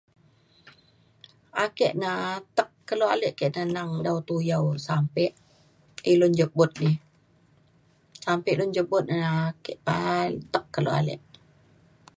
Ake 1.63 1.87
na 2.01 2.09
atek 2.37 2.69
kelo 2.87 3.05
alek 3.13 3.33
ke 3.39 3.45
teneng 3.55 3.91
dau 4.05 4.17
tuyau 4.27 4.65
sape 4.87 5.25
ilun 6.11 6.33
jebut. 6.39 6.71
Sape 8.23 8.49
ilun 8.51 8.73
jebut 8.75 9.03
na 9.11 9.19
ke 9.63 9.73
atek 9.95 10.65
kelo 10.73 10.91
alek. 10.99 11.21